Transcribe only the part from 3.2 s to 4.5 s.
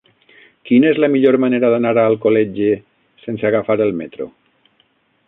sense agafar el metro?